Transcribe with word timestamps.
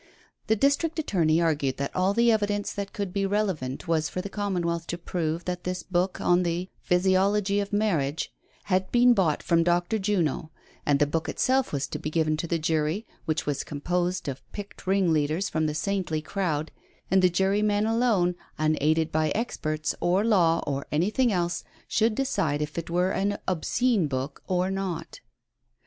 The 0.47 0.55
district 0.55 0.97
attorney 0.97 1.39
argued 1.39 1.77
that 1.77 1.95
all 1.95 2.15
the 2.15 2.31
evidence 2.31 2.73
that 2.73 2.91
could 2.91 3.13
be 3.13 3.23
relevant 3.23 3.87
was 3.87 4.09
for 4.09 4.19
the 4.19 4.31
Commonwealth 4.31 4.87
to 4.87 4.97
prove 4.97 5.45
that 5.45 5.63
this 5.63 5.83
book 5.83 6.19
on 6.19 6.41
the 6.41 6.71
''Physiology 6.83 7.61
of 7.61 7.71
Marriage" 7.71 8.33
had 8.63 8.91
been 8.91 9.13
bought 9.13 9.43
from 9.43 9.63
Dr. 9.63 9.99
Juno, 9.99 10.49
and 10.87 10.97
the 10.97 11.05
book 11.05 11.29
itself 11.29 11.71
was 11.71 11.85
to 11.85 11.99
be 11.99 12.09
given 12.09 12.35
to 12.37 12.47
the 12.47 12.57
jury— 12.57 13.05
which 13.25 13.45
was 13.45 13.63
composed 13.63 14.27
of 14.27 14.41
picked 14.53 14.87
ringleaders 14.87 15.49
from 15.49 15.67
the 15.67 15.75
saintly 15.75 16.19
crowd— 16.23 16.71
and 17.11 17.21
the 17.21 17.29
jurymen 17.29 17.85
alone, 17.85 18.33
unaided 18.57 19.11
by 19.11 19.29
experts, 19.35 19.93
or 20.01 20.23
law, 20.25 20.63
or 20.65 20.87
anything 20.91 21.31
else, 21.31 21.63
should 21.87 22.15
decide 22.15 22.59
if 22.59 22.75
it 22.75 22.89
were 22.89 23.11
an 23.11 23.37
obscene 23.47 24.07
book 24.07 24.41
or 24.47 24.71
not. 24.71 25.19